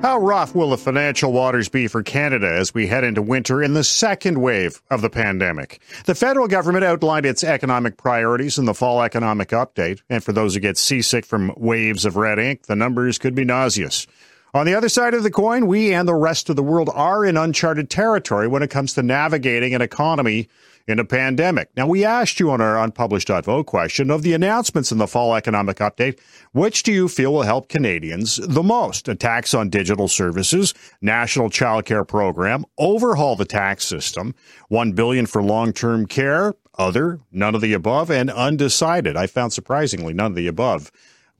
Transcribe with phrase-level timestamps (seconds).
[0.00, 3.74] How rough will the financial waters be for Canada as we head into winter in
[3.74, 5.80] the second wave of the pandemic?
[6.04, 10.54] The federal government outlined its economic priorities in the fall economic update, and for those
[10.54, 14.06] who get seasick from waves of red ink, the numbers could be nauseous.
[14.54, 17.24] On the other side of the coin, we and the rest of the world are
[17.24, 20.48] in uncharted territory when it comes to navigating an economy
[20.88, 21.68] in a pandemic.
[21.76, 25.34] Now, we asked you on our unpublished vote question of the announcements in the fall
[25.34, 26.18] economic update,
[26.52, 29.06] which do you feel will help Canadians the most?
[29.06, 30.72] A tax on digital services,
[31.02, 34.34] national child care program, overhaul the tax system,
[34.68, 39.16] 1 billion for long-term care, other, none of the above, and undecided.
[39.16, 40.90] I found surprisingly none of the above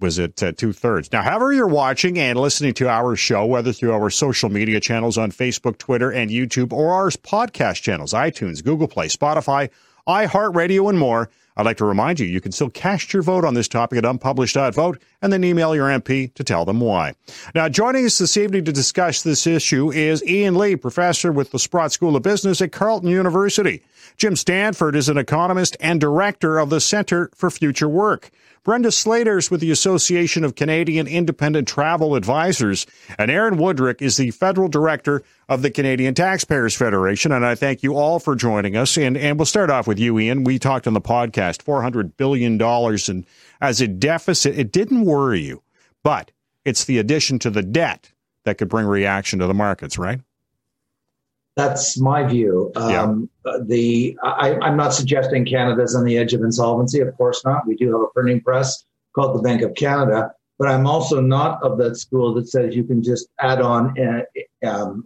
[0.00, 1.10] was at uh, two thirds.
[1.12, 5.18] Now, however you're watching and listening to our show, whether through our social media channels
[5.18, 9.70] on Facebook, Twitter, and YouTube, or our podcast channels, iTunes, Google Play, Spotify,
[10.06, 13.54] iHeartRadio, and more, I'd like to remind you you can still cast your vote on
[13.54, 17.14] this topic at unpublished.vote and then email your MP to tell them why.
[17.52, 21.58] Now, joining us this evening to discuss this issue is Ian Lee, professor with the
[21.58, 23.82] Sprott School of Business at Carleton University.
[24.18, 28.30] Jim Stanford is an economist and director of the Center for Future Work.
[28.64, 32.84] Brenda Slater's with the Association of Canadian Independent Travel Advisors,
[33.16, 37.30] and Aaron Wudrick is the federal director of the Canadian Taxpayers Federation.
[37.30, 38.98] And I thank you all for joining us.
[38.98, 40.42] And, and we'll start off with you, Ian.
[40.42, 43.26] We talked on the podcast $400 billion and
[43.60, 44.58] as a deficit.
[44.58, 45.62] It didn't worry you,
[46.02, 46.32] but
[46.64, 48.10] it's the addition to the debt
[48.42, 50.20] that could bring reaction to the markets, right?
[51.58, 52.70] That's my view.
[52.76, 53.58] Um, yeah.
[53.66, 57.00] The I, am not suggesting Canada's on the edge of insolvency.
[57.00, 57.66] Of course not.
[57.66, 61.60] We do have a printing press called the Bank of Canada, but I'm also not
[61.64, 64.22] of that school that says you can just add on uh,
[64.64, 65.04] um,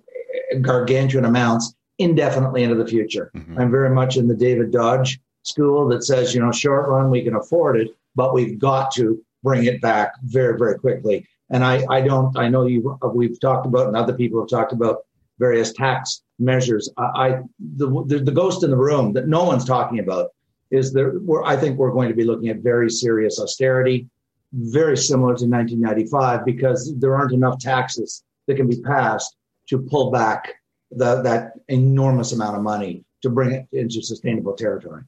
[0.60, 3.30] gargantuan amounts indefinitely into the future.
[3.34, 3.58] Mm-hmm.
[3.58, 7.24] I'm very much in the David Dodge school that says, you know, short run we
[7.24, 11.26] can afford it, but we've got to bring it back very, very quickly.
[11.48, 12.36] And I, I don't.
[12.36, 12.98] I know you.
[13.14, 15.04] We've talked about, and other people have talked about
[15.38, 16.90] various tax measures.
[16.96, 17.40] I, I
[17.76, 20.30] the, the, the ghost in the room that no one's talking about
[20.70, 24.08] is that we're, I think we're going to be looking at very serious austerity,
[24.52, 29.36] very similar to 1995, because there aren't enough taxes that can be passed
[29.68, 30.54] to pull back
[30.90, 35.02] the, that enormous amount of money to bring it into sustainable territory.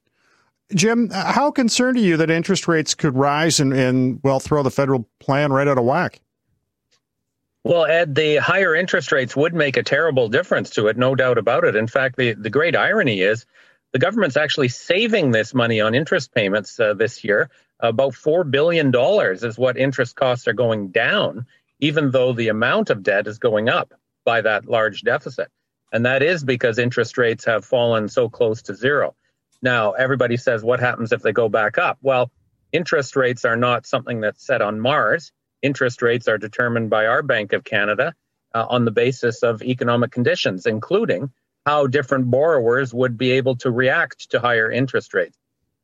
[0.75, 4.71] Jim, how concerned are you that interest rates could rise and, and well throw the
[4.71, 6.21] federal plan right out of whack?
[7.65, 11.39] Well, Ed, the higher interest rates would make a terrible difference to it, no doubt
[11.39, 11.75] about it.
[11.75, 13.47] In fact, the, the great irony is
[13.93, 17.49] the government's actually saving this money on interest payments uh, this year.
[17.81, 21.47] About $4 billion is what interest costs are going down,
[21.81, 23.95] even though the amount of debt is going up
[24.27, 25.49] by that large deficit.
[25.91, 29.15] And that is because interest rates have fallen so close to zero.
[29.63, 31.97] Now, everybody says, what happens if they go back up?
[32.03, 32.31] Well,
[32.73, 35.33] interest rates are not something that's set on Mars
[35.65, 38.15] interest rates are determined by our Bank of Canada
[38.55, 41.31] uh, on the basis of economic conditions, including
[41.67, 45.37] how different borrowers would be able to react to higher interest rates.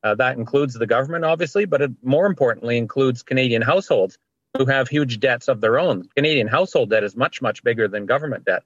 [0.02, 4.18] Uh, that includes the government, obviously, but it more importantly includes Canadian households
[4.56, 6.08] who have huge debts of their own.
[6.14, 8.62] Canadian household debt is much, much bigger than government debt.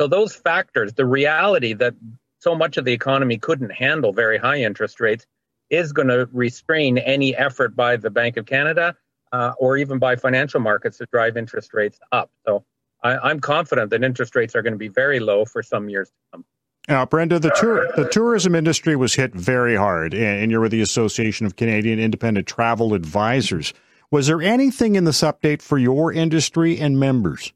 [0.00, 1.94] So, those factors, the reality that
[2.40, 5.26] so much of the economy couldn't handle very high interest rates,
[5.70, 8.96] is going to restrain any effort by the Bank of Canada
[9.34, 12.30] uh, or even by financial markets to drive interest rates up.
[12.46, 12.64] So
[13.02, 16.08] I, am confident that interest rates are going to be very low for some years
[16.08, 16.44] to come.
[16.88, 20.82] Now, Brenda, the tour, the tourism industry was hit very hard, and you're with the
[20.82, 23.74] Association of Canadian Independent Travel Advisors.
[24.10, 27.52] Was there anything in this update for your industry and members?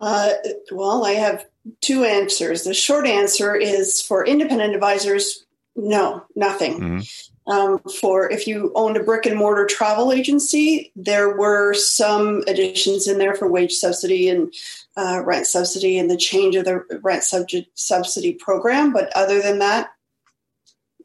[0.00, 0.30] Uh,
[0.70, 1.44] well, I have
[1.80, 2.62] two answers.
[2.62, 5.44] The short answer is for independent advisors,
[5.76, 6.80] no, nothing.
[6.80, 7.00] Mm-hmm.
[7.48, 13.08] Um, for if you owned a brick and mortar travel agency, there were some additions
[13.08, 14.52] in there for wage subsidy and
[14.98, 18.92] uh, rent subsidy and the change of the rent subsidy program.
[18.92, 19.88] But other than that,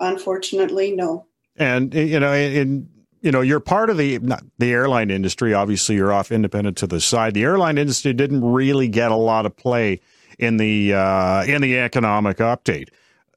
[0.01, 1.27] unfortunately, no.
[1.55, 2.89] And you know, in
[3.21, 5.53] you know, you're part of the not the airline industry.
[5.53, 7.35] Obviously, you're off independent to the side.
[7.35, 10.01] The airline industry didn't really get a lot of play
[10.37, 12.89] in the uh, in the economic update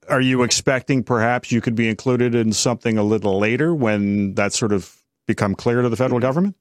[0.08, 4.52] are you expecting perhaps you could be included in something a little later when that
[4.52, 6.56] sort of become clear to the federal government?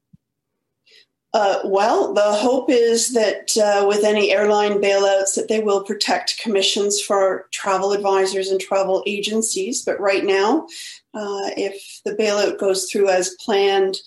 [1.33, 6.39] Uh, well, the hope is that uh, with any airline bailouts, that they will protect
[6.41, 9.83] commissions for travel advisors and travel agencies.
[9.83, 10.65] But right now,
[11.13, 13.97] uh, if the bailout goes through as planned,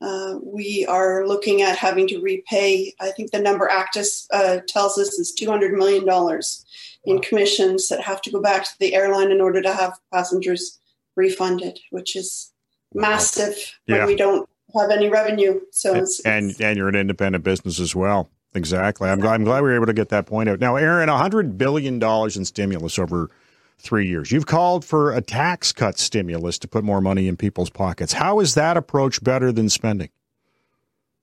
[0.00, 2.94] uh, we are looking at having to repay.
[3.00, 6.64] I think the number Actus uh, tells us is two hundred million dollars
[7.04, 10.78] in commissions that have to go back to the airline in order to have passengers
[11.16, 12.52] refunded, which is
[12.94, 13.56] massive
[13.86, 13.98] yeah.
[13.98, 14.48] when we don't
[14.78, 15.60] have any revenue.
[15.70, 18.28] So and, it's, and, and you're an independent business as well.
[18.54, 19.08] Exactly.
[19.08, 19.34] I'm, glad.
[19.34, 20.58] I'm glad we were able to get that point out.
[20.58, 23.30] Now, Aaron, $100 billion in stimulus over
[23.78, 24.32] three years.
[24.32, 28.12] You've called for a tax cut stimulus to put more money in people's pockets.
[28.12, 30.08] How is that approach better than spending?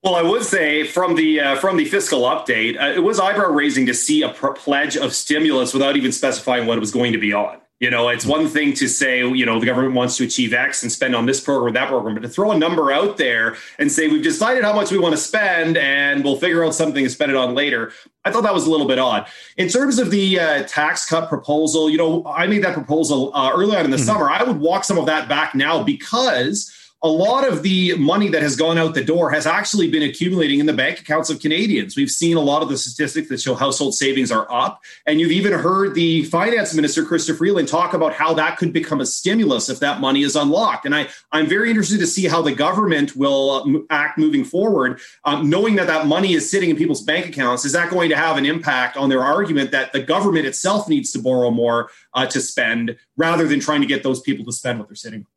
[0.06, 3.50] Well, I would say from the uh, from the fiscal update, uh, it was eyebrow
[3.50, 7.12] raising to see a pr- pledge of stimulus without even specifying what it was going
[7.14, 7.58] to be on.
[7.80, 10.84] You know, it's one thing to say, you know, the government wants to achieve X
[10.84, 13.58] and spend on this program or that program, but to throw a number out there
[13.80, 17.04] and say, we've decided how much we want to spend and we'll figure out something
[17.04, 17.92] to spend it on later,
[18.24, 19.28] I thought that was a little bit odd.
[19.58, 23.52] In terms of the uh, tax cut proposal, you know, I made that proposal uh,
[23.54, 24.06] early on in the mm-hmm.
[24.06, 24.30] summer.
[24.30, 26.72] I would walk some of that back now because
[27.04, 30.60] a lot of the money that has gone out the door has actually been accumulating
[30.60, 31.96] in the bank accounts of Canadians.
[31.96, 34.82] We've seen a lot of the statistics that show household savings are up.
[35.06, 39.02] And you've even heard the finance minister, Chrystia Freeland, talk about how that could become
[39.02, 40.86] a stimulus if that money is unlocked.
[40.86, 45.00] And I, I'm very interested to see how the government will uh, act moving forward,
[45.26, 47.66] um, knowing that that money is sitting in people's bank accounts.
[47.66, 51.12] Is that going to have an impact on their argument that the government itself needs
[51.12, 54.80] to borrow more uh, to spend rather than trying to get those people to spend
[54.80, 55.28] what they're sitting?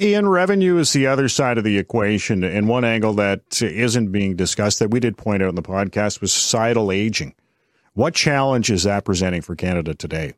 [0.00, 2.42] Ian, revenue is the other side of the equation.
[2.42, 6.20] And one angle that isn't being discussed that we did point out in the podcast
[6.20, 7.34] was societal aging.
[7.94, 10.34] What challenge is that presenting for Canada today?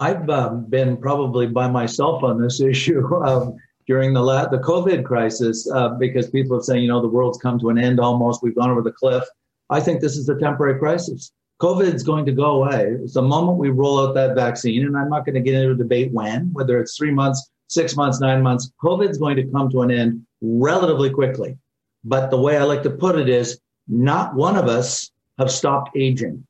[0.00, 3.56] I've um, been probably by myself on this issue um,
[3.86, 7.38] during the la- the COVID crisis uh, because people are saying, you know, the world's
[7.38, 8.42] come to an end almost.
[8.42, 9.24] We've gone over the cliff.
[9.70, 11.32] I think this is a temporary crisis.
[11.60, 12.96] COVID is going to go away.
[13.02, 15.72] It's the moment we roll out that vaccine, and I'm not going to get into
[15.72, 18.72] a debate when, whether it's three months, six months, nine months.
[18.82, 21.56] COVID is going to come to an end relatively quickly.
[22.04, 25.96] But the way I like to put it is not one of us have stopped
[25.96, 26.44] aging.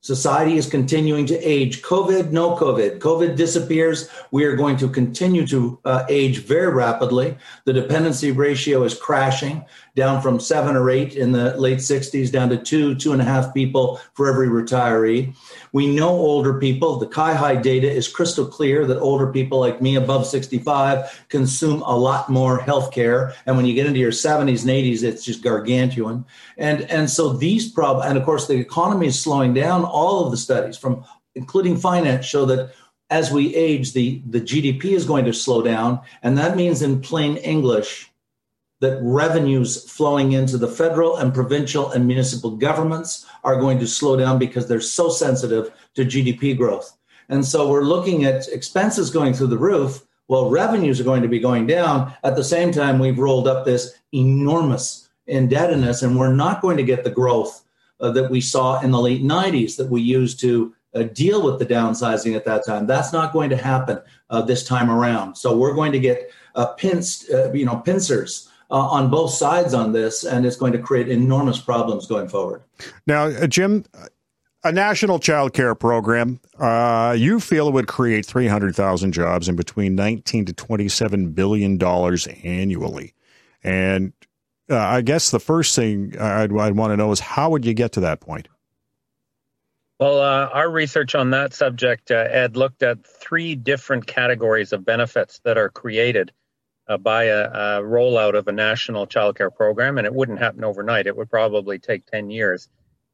[0.00, 1.80] Society is continuing to age.
[1.82, 2.98] COVID, no COVID.
[2.98, 4.08] COVID disappears.
[4.32, 7.36] We are going to continue to uh, age very rapidly.
[7.66, 9.64] The dependency ratio is crashing
[9.94, 13.24] down from seven or eight in the late 60s down to two, two and a
[13.24, 15.34] half people for every retiree.
[15.72, 16.98] We know older people.
[16.98, 21.96] The CIHI data is crystal clear that older people like me above 65 consume a
[21.96, 23.34] lot more healthcare.
[23.44, 26.24] And when you get into your 70s and 80s, it's just gargantuan.
[26.56, 29.84] And, and so these problems, and of course, the economy is slowing down.
[29.84, 31.04] All of the studies, from
[31.34, 32.72] including finance, show that
[33.10, 36.00] as we age, the, the GDP is going to slow down.
[36.22, 38.11] And that means, in plain English,
[38.82, 44.16] that revenues flowing into the federal and provincial and municipal governments are going to slow
[44.16, 46.98] down because they're so sensitive to GDP growth.
[47.28, 50.04] And so we're looking at expenses going through the roof.
[50.26, 52.12] Well, revenues are going to be going down.
[52.24, 56.82] At the same time, we've rolled up this enormous indebtedness, and we're not going to
[56.82, 57.62] get the growth
[58.00, 61.60] uh, that we saw in the late 90s that we used to uh, deal with
[61.60, 62.88] the downsizing at that time.
[62.88, 65.36] That's not going to happen uh, this time around.
[65.36, 69.74] So we're going to get uh, pinced, uh, you know, pincers uh, on both sides
[69.74, 72.62] on this, and it's going to create enormous problems going forward.
[73.06, 73.84] Now, uh, Jim,
[74.64, 79.94] a national child care program, uh, you feel it would create 300,000 jobs and between
[79.94, 83.12] 19 to 27 billion dollars annually.
[83.62, 84.14] And
[84.70, 87.74] uh, I guess the first thing I'd, I'd want to know is how would you
[87.74, 88.48] get to that point?
[90.00, 94.84] Well, uh, our research on that subject, uh, Ed, looked at three different categories of
[94.84, 96.32] benefits that are created
[96.88, 101.06] uh, by a, a, rollout of a national childcare program, and it wouldn't happen overnight.
[101.06, 102.68] It would probably take 10 years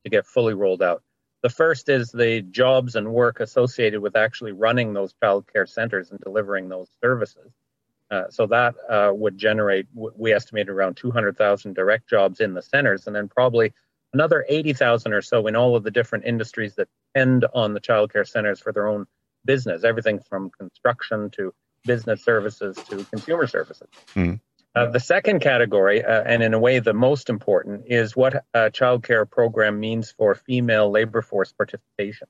[0.04, 1.02] to get fully rolled out.
[1.42, 6.18] The first is the jobs and work associated with actually running those childcare centers and
[6.20, 7.52] delivering those services.
[8.10, 13.06] Uh, so that uh, would generate, we estimate around 200,000 direct jobs in the centers,
[13.06, 13.72] and then probably
[14.14, 18.26] another 80,000 or so in all of the different industries that depend on the childcare
[18.26, 19.06] centers for their own
[19.44, 21.52] business, everything from construction to
[21.84, 23.88] business services to consumer services.
[24.14, 24.40] Mm.
[24.74, 28.70] Uh, the second category, uh, and in a way the most important, is what a
[28.70, 32.28] child care program means for female labor force participation.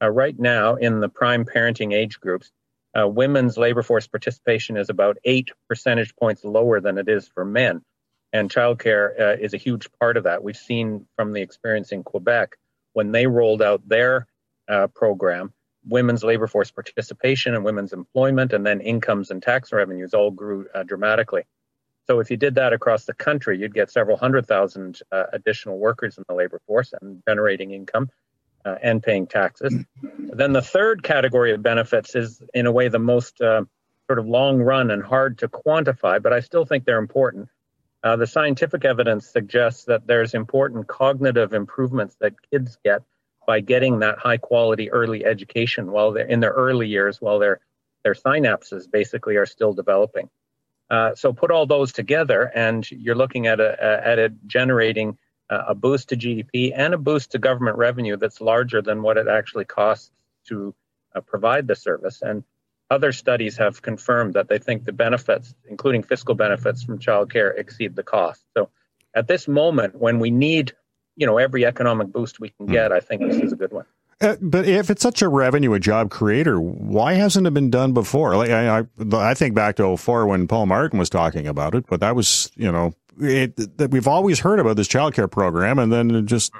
[0.00, 2.52] Uh, right now, in the prime parenting age groups,
[2.98, 7.44] uh, women's labor force participation is about eight percentage points lower than it is for
[7.44, 7.82] men.
[8.32, 10.42] And childcare uh, is a huge part of that.
[10.42, 12.56] We've seen from the experience in Quebec
[12.92, 14.26] when they rolled out their
[14.68, 15.52] uh, program,
[15.86, 20.66] women's labor force participation and women's employment, and then incomes and tax revenues all grew
[20.74, 21.42] uh, dramatically.
[22.06, 25.78] So if you did that across the country, you'd get several hundred thousand uh, additional
[25.78, 28.10] workers in the labor force and generating income
[28.64, 29.74] uh, and paying taxes.
[30.18, 33.62] then the third category of benefits is, in a way, the most uh,
[34.06, 37.48] sort of long run and hard to quantify, but I still think they're important.
[38.02, 43.02] Uh, the scientific evidence suggests that there's important cognitive improvements that kids get
[43.46, 47.60] by getting that high quality early education while they're in their early years, while their
[48.04, 50.28] their synapses basically are still developing.
[50.90, 55.16] Uh, so put all those together, and you're looking at a, a at it generating
[55.52, 59.28] a boost to GDP and a boost to government revenue that's larger than what it
[59.28, 60.10] actually costs
[60.48, 60.74] to
[61.14, 62.22] uh, provide the service.
[62.22, 62.44] And
[62.90, 67.96] other studies have confirmed that they think the benefits, including fiscal benefits from childcare, exceed
[67.96, 68.42] the cost.
[68.56, 68.70] So
[69.14, 70.72] at this moment, when we need,
[71.16, 72.72] you know, every economic boost we can hmm.
[72.72, 73.84] get, I think this is a good one.
[74.20, 77.92] Uh, but if it's such a revenue, a job creator, why hasn't it been done
[77.92, 78.36] before?
[78.36, 81.86] Like I, I, I think back to 04 when Paul Martin was talking about it,
[81.88, 85.92] but that was, you know, it, that we've always heard about this childcare program, and
[85.92, 86.52] then just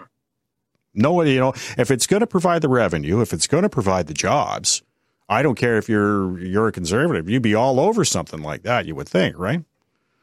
[0.95, 4.07] no, you know, if it's going to provide the revenue, if it's going to provide
[4.07, 4.83] the jobs,
[5.29, 8.87] I don't care if you're you're a conservative, you'd be all over something like that.
[8.87, 9.65] You would think, right?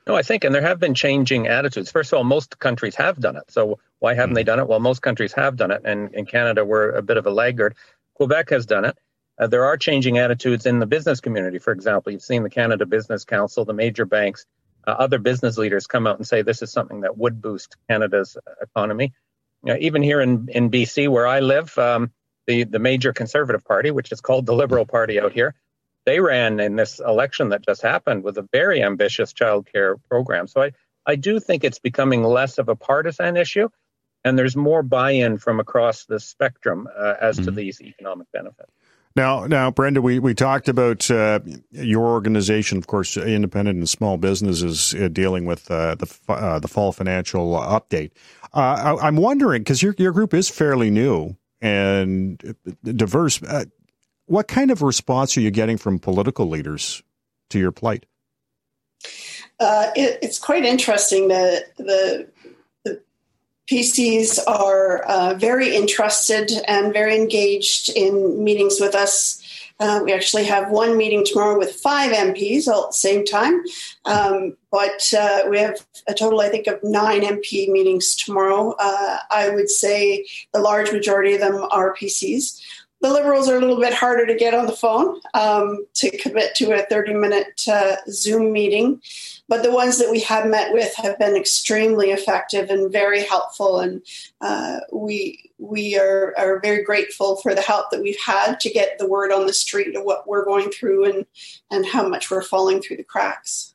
[0.07, 1.91] No, I think, and there have been changing attitudes.
[1.91, 3.43] First of all, most countries have done it.
[3.49, 4.67] So why haven't they done it?
[4.67, 7.75] Well, most countries have done it, and in Canada, we're a bit of a laggard.
[8.15, 8.97] Quebec has done it.
[9.37, 11.59] Uh, there are changing attitudes in the business community.
[11.59, 14.45] For example, you've seen the Canada Business Council, the major banks
[14.87, 18.37] uh, other business leaders come out and say this is something that would boost Canada's
[18.61, 19.13] economy.
[19.63, 22.11] You know, even here in, in BC, where I live, um,
[22.47, 25.53] the, the major conservative party, which is called the Liberal Party out here,
[26.09, 30.47] they ran in this election that just happened with a very ambitious child care program.
[30.47, 30.71] So I,
[31.05, 33.69] I do think it's becoming less of a partisan issue,
[34.23, 37.45] and there's more buy in from across the spectrum uh, as mm-hmm.
[37.45, 38.71] to these economic benefits.
[39.15, 44.17] Now, now, Brenda, we, we talked about uh, your organization, of course, independent and small
[44.17, 48.11] businesses uh, dealing with uh, the uh, the fall financial update.
[48.53, 53.41] Uh, I, am wondering because your your group is fairly new and diverse.
[54.29, 57.03] Uh, what kind of response are you getting from political leaders
[57.49, 58.05] to your plight?
[59.95, 61.27] It, it's quite interesting.
[61.27, 62.29] The the
[63.69, 69.43] PCs are uh, very interested and very engaged in meetings with us.
[69.79, 73.63] Uh, we actually have one meeting tomorrow with five MPs all at the same time.
[74.05, 78.75] Um, but uh, we have a total, I think, of nine MP meetings tomorrow.
[78.77, 82.58] Uh, I would say the large majority of them are PCs.
[83.01, 86.53] The Liberals are a little bit harder to get on the phone um, to commit
[86.55, 89.01] to a 30 minute uh, Zoom meeting.
[89.47, 93.79] But the ones that we have met with have been extremely effective and very helpful.
[93.79, 94.01] And
[94.41, 98.99] uh, we, we are, are very grateful for the help that we've had to get
[98.99, 101.25] the word on the street of what we're going through and,
[101.71, 103.73] and how much we're falling through the cracks.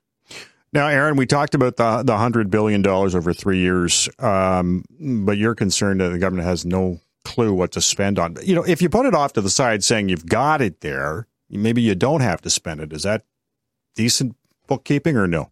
[0.75, 5.38] Now, Aaron, we talked about the the hundred billion dollars over three years, um, but
[5.38, 8.37] you're concerned that the government has no clue what to spend on.
[8.43, 11.26] You know, if you put it off to the side saying you've got it there,
[11.50, 12.93] maybe you don't have to spend it.
[12.93, 13.25] Is that
[13.95, 15.50] decent bookkeeping or no?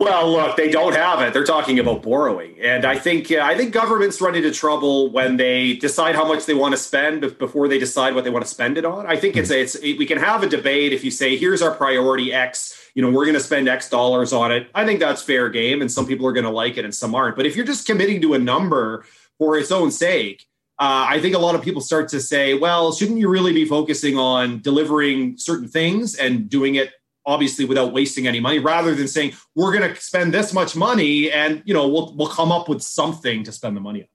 [0.00, 1.32] Well, look, they don't have it.
[1.32, 5.74] They're talking about borrowing, and I think I think governments run into trouble when they
[5.74, 8.76] decide how much they want to spend before they decide what they want to spend
[8.76, 9.06] it on.
[9.06, 9.54] I think it's hmm.
[9.54, 12.76] it's it, we can have a debate if you say here's our priority X.
[12.94, 14.68] You know, we're going to spend X dollars on it.
[14.74, 17.14] I think that's fair game, and some people are going to like it and some
[17.14, 17.36] aren't.
[17.36, 19.04] But if you're just committing to a number
[19.38, 20.46] for its own sake,
[20.78, 23.64] uh, I think a lot of people start to say, well, shouldn't you really be
[23.64, 26.90] focusing on delivering certain things and doing it
[27.26, 31.30] obviously without wasting any money rather than saying we're going to spend this much money
[31.30, 34.08] and you know we'll we'll come up with something to spend the money on.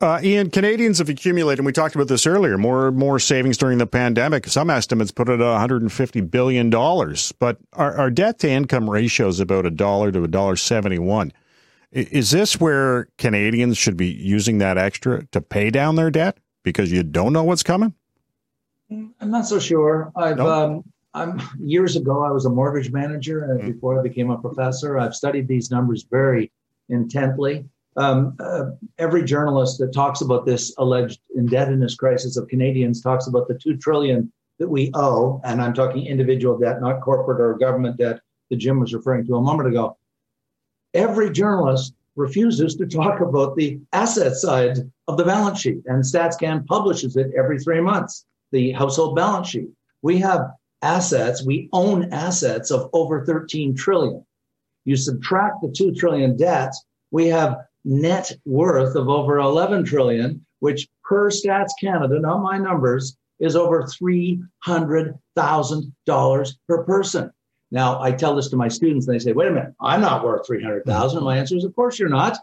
[0.00, 3.78] Uh, Ian, Canadians have accumulated, and we talked about this earlier, more more savings during
[3.78, 4.46] the pandemic.
[4.48, 9.28] Some estimates put it at 150 billion dollars, but our, our debt to income ratio
[9.28, 11.32] is about a dollar to a dollar seventy one.
[11.92, 16.90] Is this where Canadians should be using that extra to pay down their debt because
[16.90, 17.94] you don't know what's coming?
[18.90, 20.10] I'm not so sure.
[20.16, 20.48] I've nope.
[20.48, 23.72] um, I'm years ago I was a mortgage manager and mm-hmm.
[23.72, 24.98] before I became a professor.
[24.98, 26.50] I've studied these numbers very
[26.88, 27.66] intently.
[27.96, 33.48] Um, uh, every journalist that talks about this alleged indebtedness crisis of Canadians talks about
[33.48, 37.98] the two trillion that we owe, and I'm talking individual debt, not corporate or government
[37.98, 39.98] debt that Jim was referring to a moment ago
[40.94, 45.82] every journalist refuses to talk about the asset side of the balance sheet.
[45.86, 49.70] And StatsCan publishes it every three months, the household balance sheet.
[50.02, 50.50] We have
[50.82, 54.26] assets, we own assets of over 13 trillion.
[54.84, 56.74] You subtract the 2 trillion debt,
[57.10, 63.16] we have net worth of over 11 trillion, which per Stats Canada, not my numbers,
[63.38, 67.32] is over $300,000 per person.
[67.72, 70.22] Now, I tell this to my students, and they say, wait a minute, I'm not
[70.22, 72.38] worth 300000 And my answer is, of course you're not,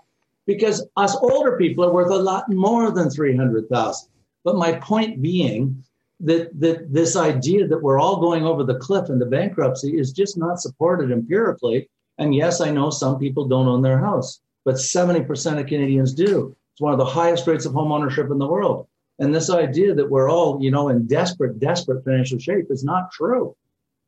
[0.47, 4.09] because us older people are worth a lot more than 300000
[4.43, 5.83] But my point being
[6.21, 10.35] that, that this idea that we're all going over the cliff into bankruptcy is just
[10.35, 11.87] not supported empirically.
[12.17, 16.55] And yes, I know some people don't own their house, but 70% of Canadians do.
[16.73, 18.87] It's one of the highest rates of home ownership in the world.
[19.19, 23.11] And this idea that we're all, you know, in desperate, desperate financial shape is not
[23.11, 23.55] true.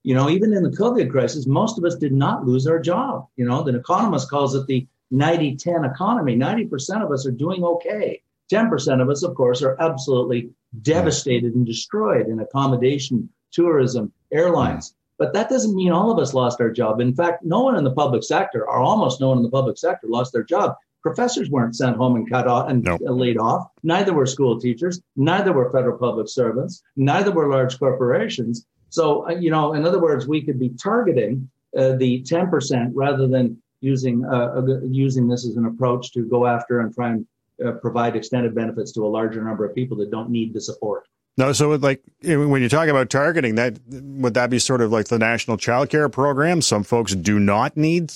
[0.04, 3.28] You know, even in the COVID crisis, most of us did not lose our job.
[3.36, 6.36] You know, the economist calls it the 90 10 economy.
[6.36, 8.22] 90% of us are doing okay.
[8.52, 10.50] 10% of us, of course, are absolutely
[10.82, 14.94] devastated and destroyed in accommodation, tourism, airlines.
[15.18, 17.00] But that doesn't mean all of us lost our job.
[17.00, 19.78] In fact, no one in the public sector, or almost no one in the public
[19.78, 20.76] sector, lost their job.
[21.04, 23.00] Professors weren't sent home and cut off and nope.
[23.04, 23.68] laid off.
[23.84, 25.02] Neither were school teachers.
[25.16, 26.84] Neither were federal public servants.
[26.96, 28.66] Neither were large corporations.
[28.92, 33.28] So, uh, you know, in other words, we could be targeting uh, the 10% rather
[33.28, 37.26] than using uh, using this as an approach to go after and try and
[37.66, 41.08] uh, provide extended benefits to a larger number of people that don't need the support.
[41.38, 45.08] No, so like when you talk about targeting, that would that be sort of like
[45.08, 46.62] the national child care program?
[46.62, 48.14] Some folks do not need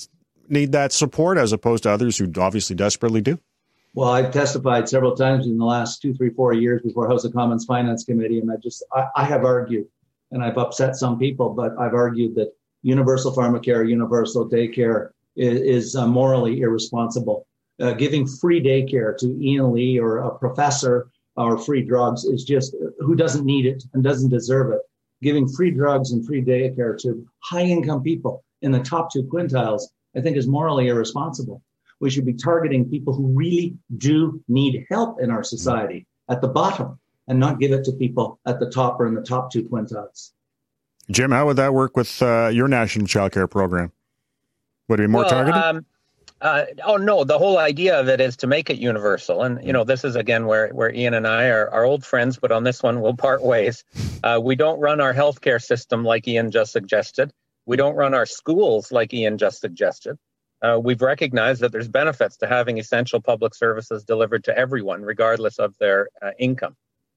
[0.50, 3.40] need that support, as opposed to others who obviously desperately do.
[3.94, 7.32] Well, I've testified several times in the last two, three, four years before House of
[7.32, 9.88] Commons Finance Committee, and I just I, I have argued,
[10.32, 15.96] and I've upset some people, but I've argued that universal pharmacare, universal daycare is, is
[15.96, 17.48] uh, morally irresponsible.
[17.80, 22.76] Uh, giving free daycare to Ian Lee or a professor or free drugs is just
[23.00, 24.82] who doesn't need it and doesn't deserve it.
[25.22, 29.84] Giving free drugs and free daycare to high income people in the top two quintiles,
[30.16, 31.62] I think is morally irresponsible.
[32.00, 36.48] We should be targeting people who really do need help in our society at the
[36.48, 39.64] bottom and not give it to people at the top or in the top two
[39.64, 40.32] quintiles.
[41.12, 43.92] Jim, how would that work with uh, your national child care program?
[44.88, 45.62] Would it be more well, targeted?
[45.62, 45.86] Um,
[46.42, 49.72] uh, oh no, the whole idea of it is to make it universal, and you
[49.72, 52.64] know this is again where where Ian and I are, are old friends, but on
[52.64, 53.84] this one we'll part ways.
[54.24, 57.32] Uh, we don't run our healthcare system like Ian just suggested.
[57.66, 60.18] We don't run our schools like Ian just suggested.
[60.62, 65.58] Uh, we've recognized that there's benefits to having essential public services delivered to everyone, regardless
[65.58, 66.76] of their uh, income.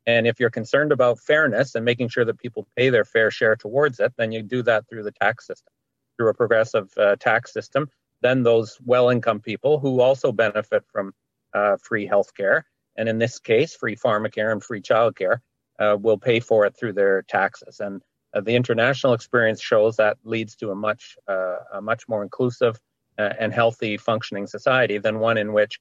[0.08, 3.56] And if you're concerned about fairness and making sure that people pay their fair share
[3.56, 5.70] towards it, then you do that through the tax system,
[6.16, 7.90] through a progressive uh, tax system.
[8.22, 11.12] Then those well income people who also benefit from
[11.52, 12.64] uh, free health care,
[12.96, 15.40] and in this case, free pharmacare and free childcare,
[15.78, 17.78] uh, will pay for it through their taxes.
[17.78, 18.00] And
[18.32, 22.80] uh, the international experience shows that leads to a much, uh, a much more inclusive
[23.18, 25.78] uh, and healthy functioning society than one in which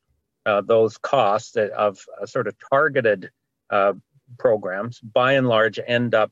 [0.66, 3.30] those costs of a sort of targeted
[4.38, 6.32] programs, by and large, end up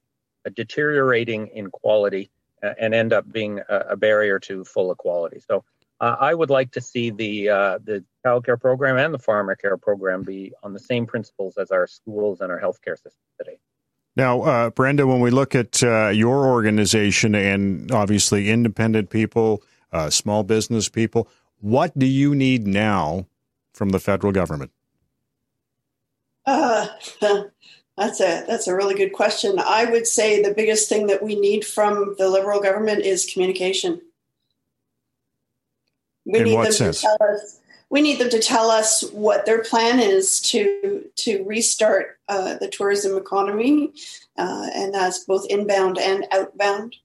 [0.56, 2.30] deteriorating in quality
[2.64, 5.40] uh, and end up being a, a barrier to full equality.
[5.40, 5.64] So
[6.00, 9.56] uh, I would like to see the uh, the child care program and the farmer
[9.56, 13.58] pharmacare program be on the same principles as our schools and our healthcare system today.
[14.18, 20.10] Now, uh, Brenda, when we look at uh, your organization and obviously independent people, uh,
[20.10, 21.28] small business people,
[21.60, 23.28] what do you need now
[23.74, 24.72] from the federal government?
[27.98, 29.58] That's a that's a really good question.
[29.58, 34.02] I would say the biggest thing that we need from the liberal government is communication.
[36.26, 37.02] We In need them sense?
[37.02, 41.44] to tell us we need them to tell us what their plan is to to
[41.46, 43.94] restart uh, the tourism economy,
[44.38, 46.96] uh, and that's both inbound and outbound.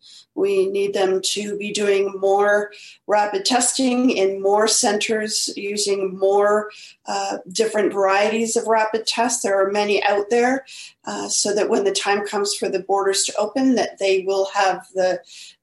[0.40, 2.72] We need them to be doing more
[3.07, 6.70] rapid testing in more centers, using more
[7.07, 9.42] uh, different varieties of rapid tests.
[9.42, 10.64] There are many out there,
[11.05, 14.46] uh, so that when the time comes for the borders to open, that they will
[14.55, 15.20] have the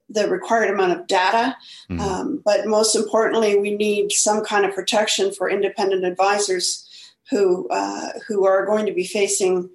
[0.10, 1.58] the required amount of data.
[1.90, 2.00] Mm-hmm.
[2.00, 6.88] Um, but most importantly, we need some kind of protection for independent advisors
[7.30, 9.70] who uh, who are going to be facing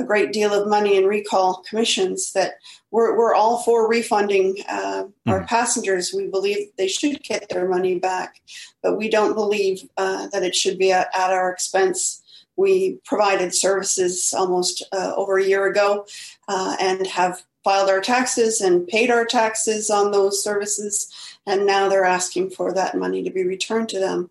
[0.00, 2.32] a great deal of money in recall commissions.
[2.32, 2.54] That
[2.90, 5.30] we're we're all for refunding uh, mm-hmm.
[5.30, 6.12] our passengers.
[6.14, 8.40] We believe they should get their money back,
[8.82, 12.22] but we don't believe uh, that it should be at, at our expense.
[12.56, 16.06] We provided services almost uh, over a year ago
[16.48, 21.12] uh, and have filed our taxes and paid our taxes on those services,
[21.46, 24.30] and now they're asking for that money to be returned to them.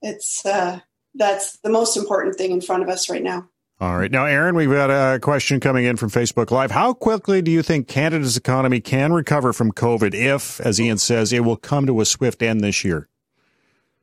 [0.00, 0.80] It's uh,
[1.14, 3.49] that's the most important thing in front of us right now.
[3.80, 4.10] All right.
[4.10, 6.70] Now, Aaron, we've got a question coming in from Facebook Live.
[6.70, 11.32] How quickly do you think Canada's economy can recover from COVID if, as Ian says,
[11.32, 13.08] it will come to a swift end this year?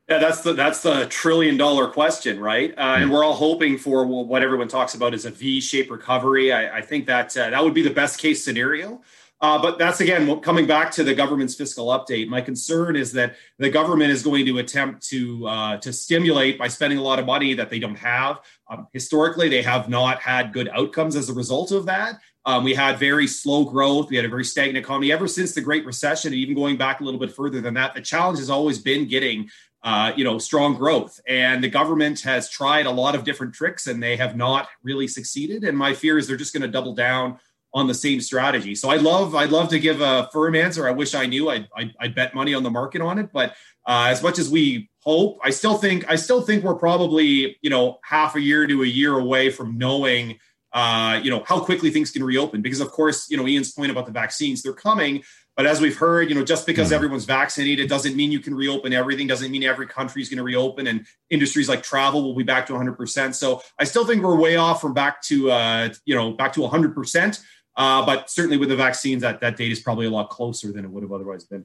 [0.08, 2.72] Yeah, that's the that's the trillion dollar question, right?
[2.76, 3.10] Uh, and hmm.
[3.12, 6.50] we're all hoping for what everyone talks about is a V-shaped recovery.
[6.50, 9.02] I, I think that uh, that would be the best case scenario.
[9.40, 12.28] Uh, but that's again coming back to the government's fiscal update.
[12.28, 16.66] My concern is that the government is going to attempt to uh, to stimulate by
[16.66, 18.40] spending a lot of money that they don't have.
[18.68, 22.18] Um, historically, they have not had good outcomes as a result of that.
[22.46, 24.10] Um, we had very slow growth.
[24.10, 27.00] We had a very stagnant economy ever since the Great Recession, and even going back
[27.00, 27.94] a little bit further than that.
[27.94, 29.50] The challenge has always been getting
[29.82, 31.20] uh, you know, strong growth.
[31.26, 35.06] And the government has tried a lot of different tricks and they have not really
[35.06, 35.62] succeeded.
[35.64, 37.38] And my fear is they're just going to double down
[37.74, 38.74] on the same strategy.
[38.74, 40.88] So I'd love, I'd love to give a firm answer.
[40.88, 41.50] I wish I knew.
[41.50, 43.30] I'd, I'd, I'd bet money on the market on it.
[43.32, 43.50] But
[43.86, 45.38] uh, as much as we hope.
[45.42, 48.86] I still think I still think we're probably you know half a year to a
[48.86, 50.38] year away from knowing
[50.74, 53.90] uh, you know how quickly things can reopen because of course you know Ian's point
[53.90, 55.22] about the vaccines they're coming
[55.58, 56.92] but as we've heard, you know, just because mm.
[56.92, 60.44] everyone's vaccinated doesn't mean you can reopen everything, doesn't mean every country is going to
[60.44, 63.34] reopen and industries like travel will be back to 100%.
[63.34, 66.60] So I still think we're way off from back to, uh, you know, back to
[66.60, 67.40] 100%.
[67.78, 70.84] Uh, but certainly with the vaccines, that, that date is probably a lot closer than
[70.84, 71.64] it would have otherwise been.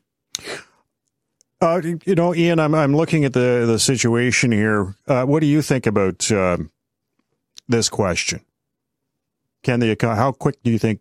[1.60, 4.96] Uh, you know, Ian, I'm, I'm looking at the, the situation here.
[5.08, 6.70] Uh, what do you think about um,
[7.68, 8.42] this question?
[9.64, 11.00] Can the how quick do you think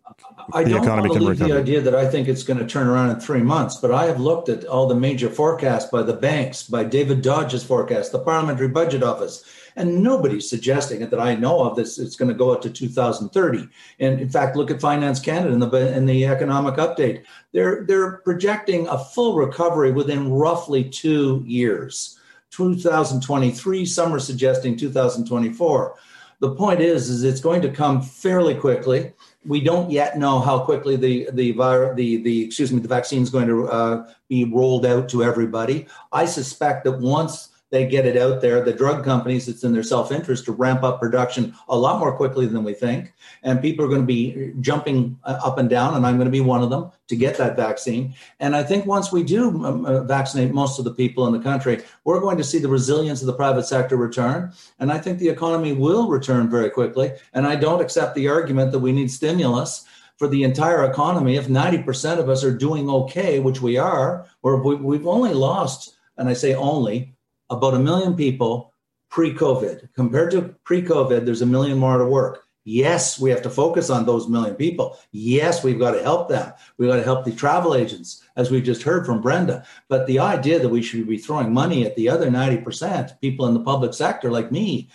[0.51, 1.53] I the economy can recover?
[1.53, 4.05] The idea that I think it's going to turn around in three months, but I
[4.05, 8.19] have looked at all the major forecasts by the banks, by David Dodge's forecast, the
[8.19, 9.43] Parliamentary Budget Office,
[9.75, 11.75] and nobody's suggesting it that I know of.
[11.75, 13.69] This it's going to go up to 2030.
[13.99, 17.23] And in fact, look at Finance Canada in the in the economic update.
[17.51, 22.19] They're they're projecting a full recovery within roughly two years.
[22.51, 23.83] 2023.
[23.85, 25.95] Some are suggesting 2024
[26.43, 29.13] the point is, is it's going to come fairly quickly.
[29.45, 33.29] We don't yet know how quickly the the the the excuse me the vaccine is
[33.29, 35.87] going to uh, be rolled out to everybody.
[36.11, 38.63] I suspect that once they get it out there.
[38.63, 42.15] The drug companies, it's in their self interest to ramp up production a lot more
[42.15, 43.11] quickly than we think.
[43.41, 46.31] And people are going to be jumping uh, up and down, and I'm going to
[46.31, 48.13] be one of them to get that vaccine.
[48.39, 51.39] And I think once we do um, uh, vaccinate most of the people in the
[51.39, 54.53] country, we're going to see the resilience of the private sector return.
[54.77, 57.13] And I think the economy will return very quickly.
[57.33, 59.83] And I don't accept the argument that we need stimulus
[60.17, 64.61] for the entire economy if 90% of us are doing okay, which we are, or
[64.61, 67.12] we've only lost, and I say only,
[67.53, 68.73] about a million people
[69.09, 69.93] pre COVID.
[69.93, 72.43] Compared to pre COVID, there's a million more to work.
[72.65, 74.97] Yes, we have to focus on those million people.
[75.11, 76.53] Yes, we've got to help them.
[76.77, 79.65] We've got to help the travel agents, as we just heard from Brenda.
[79.89, 83.53] But the idea that we should be throwing money at the other 90%, people in
[83.53, 84.89] the public sector like me,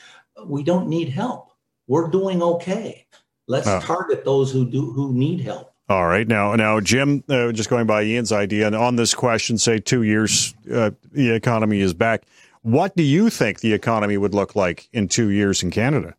[0.46, 1.52] we don't need help.
[1.86, 3.06] We're doing okay.
[3.48, 3.80] Let's oh.
[3.80, 5.72] target those who do who need help.
[5.90, 9.56] All right, now, now, Jim, uh, just going by Ian's idea, and on this question,
[9.56, 12.24] say two years, uh, the economy is back.
[12.68, 16.14] What do you think the economy would look like in two years in Canada?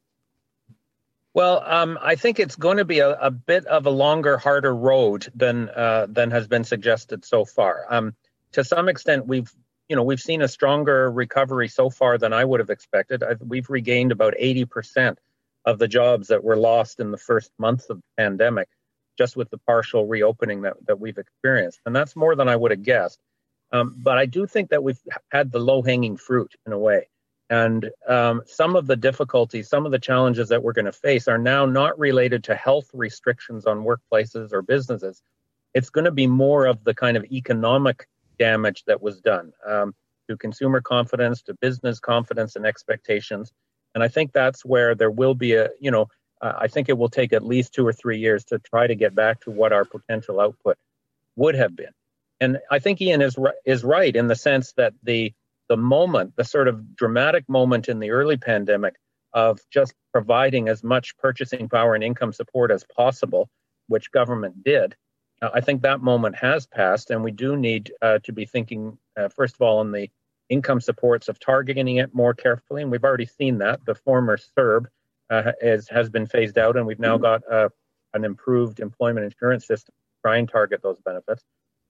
[1.36, 4.76] Well, um, I think it's going to be a, a, bit of a longer, harder
[4.76, 7.86] road than uh, than has been suggested so far.
[7.88, 8.16] Um,
[8.54, 9.54] to some extent, we've
[9.90, 13.22] you know we've seen a stronger recovery so far than I would have expected.
[13.22, 15.20] I've, we've regained about eighty percent
[15.66, 18.70] of the jobs that were lost in the first months of the pandemic
[19.20, 21.82] just with the partial reopening that, that we've experienced.
[21.86, 23.20] And that's more than I would have guessed.
[23.72, 25.00] Um, but I do think that we've
[25.32, 27.08] had the low hanging fruit in a way.
[27.50, 31.28] And um, some of the difficulties, some of the challenges that we're going to face
[31.28, 35.24] are now not related to health restrictions on workplaces or businesses.
[35.74, 39.96] It's going to be more of the kind of economic damage that was done um,
[40.28, 43.52] to consumer confidence, to business confidence and expectations.
[43.96, 46.08] And I think that's where there will be a, you know,
[46.42, 48.96] uh, I think it will take at least two or three years to try to
[48.96, 50.78] get back to what our potential output
[51.36, 51.92] would have been.
[52.42, 55.34] And I think Ian is is right in the sense that the
[55.68, 58.96] the moment, the sort of dramatic moment in the early pandemic
[59.34, 63.50] of just providing as much purchasing power and income support as possible,
[63.88, 64.96] which government did,
[65.42, 68.98] uh, I think that moment has passed, and we do need uh, to be thinking
[69.18, 70.10] uh, first of all on the
[70.50, 73.86] income supports of targeting it more carefully, and we've already seen that.
[73.86, 74.88] The former CERB
[75.30, 77.24] uh, is, has been phased out, and we've now mm-hmm.
[77.24, 77.70] got uh,
[78.14, 81.44] an improved employment insurance system to try and target those benefits.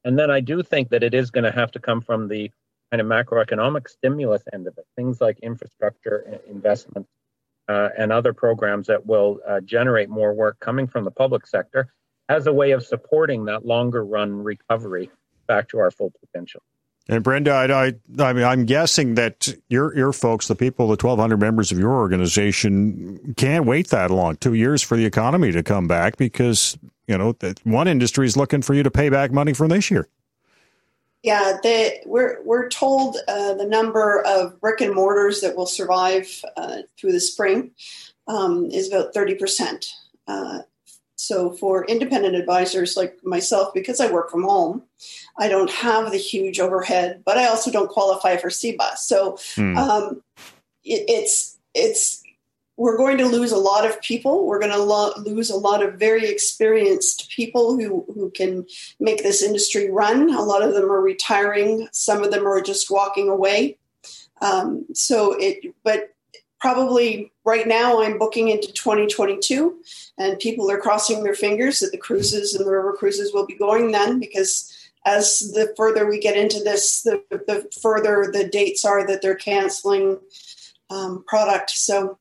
[0.03, 2.51] And then I do think that it is going to have to come from the
[2.91, 7.09] kind of macroeconomic stimulus end of it, things like infrastructure investments
[7.67, 11.93] uh, and other programs that will uh, generate more work coming from the public sector
[12.27, 15.09] as a way of supporting that longer run recovery
[15.47, 16.61] back to our full potential.
[17.07, 20.91] And Brenda, I, I, I, mean, I'm guessing that your your folks, the people, the
[20.91, 25.63] 1,200 members of your organization, can't wait that long, two years for the economy to
[25.63, 26.77] come back, because
[27.09, 29.89] you know that one industry is looking for you to pay back money from this
[29.89, 30.07] year.
[31.23, 36.45] Yeah, they, we're we're told uh, the number of brick and mortars that will survive
[36.55, 37.71] uh, through the spring
[38.27, 39.87] um, is about 30 percent.
[40.27, 40.59] Uh,
[41.15, 44.83] so for independent advisors like myself, because I work from home,
[45.37, 48.95] I don't have the huge overhead, but I also don't qualify for CEBA.
[48.95, 49.77] So hmm.
[49.77, 50.23] um,
[50.85, 52.23] it, it's it's
[52.79, 54.47] we're going to lose a lot of people.
[54.47, 58.65] We're going to lo- lose a lot of very experienced people who who can
[59.01, 60.33] make this industry run.
[60.33, 61.89] A lot of them are retiring.
[61.91, 63.77] Some of them are just walking away.
[64.41, 66.15] Um, so it, but
[66.61, 69.81] probably right now I'm booking into 2022,
[70.17, 73.55] and people are crossing their fingers that the cruises and the river cruises will be
[73.55, 74.73] going then because
[75.05, 79.35] as the further we get into this, the, the further the dates are that they're
[79.35, 80.17] canceling
[80.89, 81.71] um, product.
[81.71, 82.17] So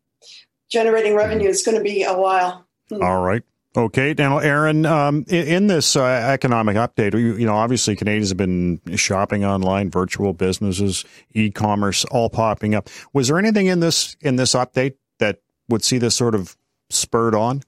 [0.69, 2.67] generating revenue is going to be a while.
[2.89, 3.03] Hmm.
[3.03, 3.43] All right.
[3.77, 8.31] Okay, now, Aaron, um, in, in, this uh, economic update, you, you, know, obviously Canadians
[8.31, 11.05] have been shopping online, virtual businesses,
[11.35, 12.89] e-commerce, all popping up.
[13.13, 16.57] Was there anything in this in this update that would see this sort of
[16.89, 17.63] spurred on?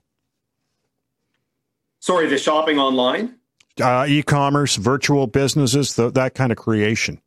[2.01, 3.37] Sorry, the shopping online,
[3.81, 7.21] uh, e-commerce, virtual businesses, the, that kind of creation.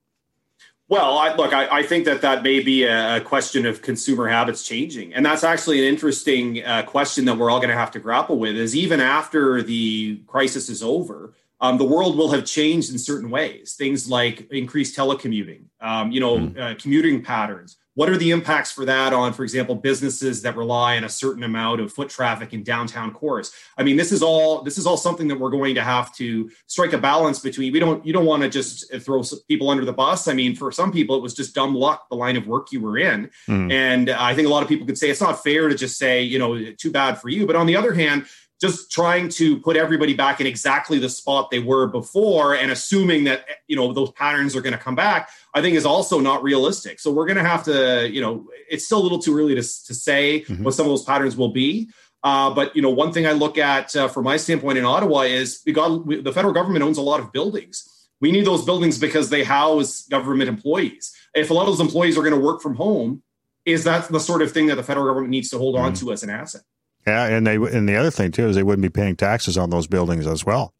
[0.93, 4.61] Well, I, look, I, I, think that that may be a, question of consumer habits
[4.61, 7.99] changing, and that's actually an interesting uh, question that we're all going to have to
[7.99, 8.55] grapple with.
[8.55, 13.31] Is even after the crisis is over, um, the world will have changed in certain
[13.31, 13.73] ways.
[13.73, 16.59] Things like increased telecommuting, um, you know, mm.
[16.59, 20.97] uh, commuting patterns, what are the impacts for that on for example businesses that rely
[20.97, 24.61] on a certain amount of foot traffic in downtown cores i mean this is all
[24.61, 27.71] this is all something that we're going to have to strike a balance between.
[27.71, 30.27] We don't you don't want to just throw people under the bus.
[30.27, 32.81] I mean for some people it was just dumb luck the line of work you
[32.81, 33.29] were in.
[33.47, 33.71] Mm.
[33.71, 36.21] and i think a lot of people could say it's not fair to just say
[36.21, 37.45] you know too bad for you.
[37.45, 38.25] But on the other hand
[38.63, 43.25] just trying to put everybody back in exactly the spot they were before and assuming
[43.25, 46.41] that you know those patterns are going to come back i think is also not
[46.41, 46.97] realistic.
[47.01, 49.61] So we're going to have to you know it's still a little too early to,
[49.61, 50.63] to say mm-hmm.
[50.63, 51.89] what some of those patterns will be.
[52.23, 55.19] Uh, but you know one thing i look at uh, from my standpoint in ottawa
[55.39, 57.77] is we got we, the federal government owns a lot of buildings.
[58.21, 61.13] We need those buildings because they house government employees.
[61.35, 63.23] If a lot of those employees are going to work from home
[63.65, 65.87] is that the sort of thing that the federal government needs to hold mm-hmm.
[65.87, 66.63] on to as an asset
[67.05, 69.69] yeah, and they and the other thing too is they wouldn't be paying taxes on
[69.69, 70.73] those buildings as well.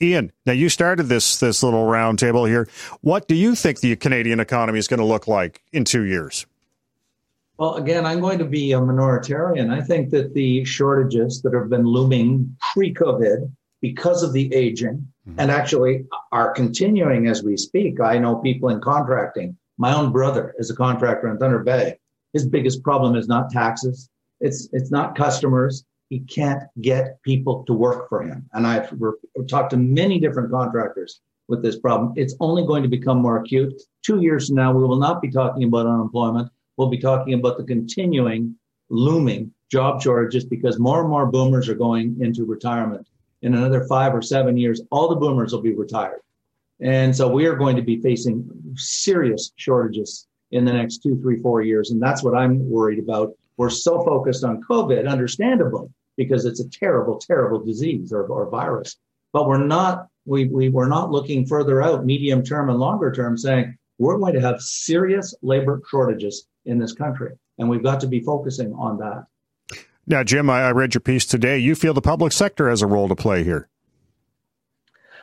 [0.00, 2.68] Ian, now you started this this little roundtable here.
[3.00, 6.46] What do you think the Canadian economy is going to look like in two years?
[7.58, 9.72] Well, again, I'm going to be a minoritarian.
[9.72, 15.40] I think that the shortages that have been looming pre-COVID because of the aging mm-hmm.
[15.40, 18.00] and actually are continuing as we speak.
[18.00, 19.56] I know people in contracting.
[19.76, 21.98] My own brother is a contractor in Thunder Bay.
[22.32, 24.08] His biggest problem is not taxes.
[24.40, 25.84] It's it's not customers.
[26.10, 28.48] He can't get people to work for him.
[28.54, 29.12] And I've re-
[29.46, 32.14] talked to many different contractors with this problem.
[32.16, 33.74] It's only going to become more acute.
[34.02, 36.50] Two years from now, we will not be talking about unemployment.
[36.76, 38.54] We'll be talking about the continuing,
[38.88, 43.06] looming job shortages because more and more boomers are going into retirement.
[43.42, 46.20] In another five or seven years, all the boomers will be retired.
[46.80, 51.40] And so we are going to be facing serious shortages in the next two, three,
[51.40, 51.90] four years.
[51.90, 56.68] And that's what I'm worried about we're so focused on COVID, understandably, because it's a
[56.70, 58.96] terrible, terrible disease or, or virus.
[59.32, 63.36] But we're not, we, we, we're not looking further out, medium term and longer term,
[63.36, 67.32] saying we're going to have serious labor shortages in this country.
[67.58, 69.26] And we've got to be focusing on that.
[70.06, 71.58] Now, Jim, I, I read your piece today.
[71.58, 73.68] You feel the public sector has a role to play here.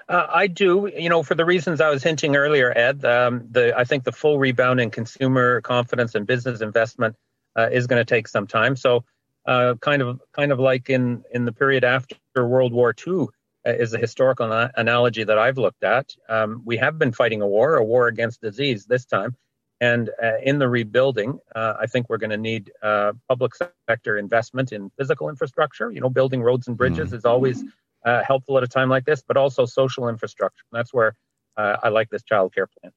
[0.08, 3.04] Uh, I do, you know, for the reasons I was hinting earlier, Ed.
[3.04, 7.16] Um, the I think the full rebound in consumer confidence and business investment
[7.56, 8.76] uh, is going to take some time.
[8.76, 9.04] So,
[9.46, 13.28] uh, kind of kind of like in in the period after World War II
[13.66, 16.16] uh, is a historical na- analogy that I've looked at.
[16.28, 19.36] Um, we have been fighting a war, a war against disease this time,
[19.80, 23.54] and uh, in the rebuilding, uh, I think we're going to need uh, public
[23.88, 25.92] sector investment in physical infrastructure.
[25.92, 27.18] You know, building roads and bridges mm.
[27.18, 27.64] is always
[28.04, 30.64] helpful at a time like this, but also social infrastructure.
[30.72, 31.16] And that's where
[31.58, 32.92] I like this child care plan.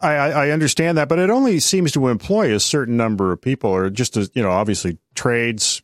[0.00, 3.70] I, I understand that, but it only seems to employ a certain number of people,
[3.70, 5.82] or just as you know, obviously trades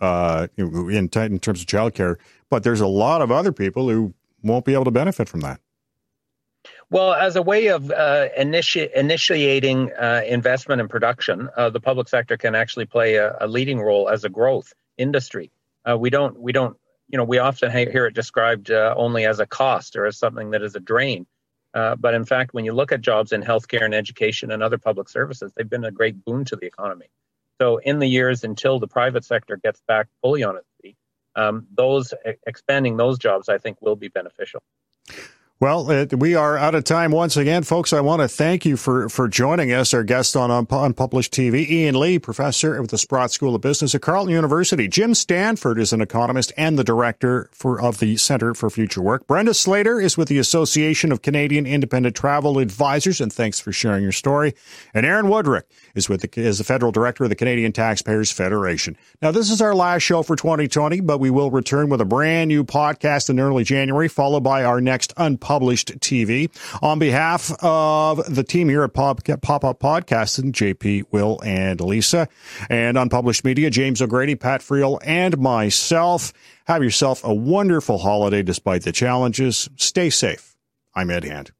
[0.00, 2.16] uh, in, in terms of childcare.
[2.48, 5.60] But there's a lot of other people who won't be able to benefit from that.
[6.90, 12.08] Well, as a way of uh, initi- initiating uh, investment and production, uh, the public
[12.08, 15.52] sector can actually play a, a leading role as a growth industry.
[15.88, 16.76] Uh, we don't, we don't,
[17.08, 20.50] you know, we often hear it described uh, only as a cost or as something
[20.50, 21.26] that is a drain.
[21.72, 24.78] Uh, but in fact, when you look at jobs in healthcare and education and other
[24.78, 27.06] public services, they've been a great boon to the economy.
[27.60, 30.96] So, in the years until the private sector gets back fully on its feet,
[31.36, 32.12] um, those
[32.46, 34.62] expanding those jobs, I think, will be beneficial.
[35.60, 37.92] Well, uh, we are out of time once again, folks.
[37.92, 39.92] I want to thank you for, for joining us.
[39.92, 44.00] Our guest on Unpublished TV, Ian Lee, professor at the Sprott School of Business at
[44.00, 44.88] Carleton University.
[44.88, 49.26] Jim Stanford is an economist and the director for, of the Center for Future Work.
[49.26, 54.02] Brenda Slater is with the Association of Canadian Independent Travel Advisors, and thanks for sharing
[54.02, 54.54] your story.
[54.94, 58.96] And Aaron Wudrick is with the, is the federal director of the Canadian Taxpayers Federation.
[59.20, 62.48] Now, this is our last show for 2020, but we will return with a brand
[62.48, 66.48] new podcast in early January, followed by our next Unpublished Published TV.
[66.80, 72.28] On behalf of the team here at Pop, Pop Up Podcasting, JP, Will, and Lisa,
[72.68, 76.32] and Unpublished Media, James O'Grady, Pat Friel, and myself,
[76.66, 79.68] have yourself a wonderful holiday despite the challenges.
[79.74, 80.54] Stay safe.
[80.94, 81.50] I'm Ed Hand.